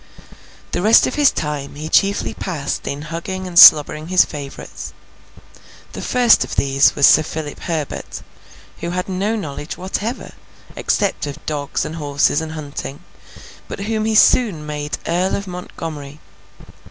The 0.71 0.81
rest 0.81 1.05
of 1.05 1.13
his 1.13 1.29
time 1.29 1.75
he 1.75 1.87
chiefly 1.87 2.33
passed 2.33 2.87
in 2.87 3.03
hugging 3.03 3.45
and 3.45 3.59
slobbering 3.59 4.07
his 4.07 4.25
favourites. 4.25 4.93
The 5.93 6.01
first 6.01 6.43
of 6.43 6.55
these 6.55 6.95
was 6.95 7.05
Sir 7.05 7.21
Philip 7.21 7.59
Herbert, 7.59 8.23
who 8.79 8.89
had 8.89 9.07
no 9.07 9.35
knowledge 9.35 9.77
whatever, 9.77 10.31
except 10.75 11.27
of 11.27 11.45
dogs, 11.45 11.85
and 11.85 11.97
horses, 11.97 12.41
and 12.41 12.53
hunting, 12.53 13.01
but 13.67 13.81
whom 13.81 14.05
he 14.05 14.15
soon 14.15 14.65
made 14.65 14.97
Earl 15.05 15.35
of 15.35 15.45
Montgomery. 15.45 16.19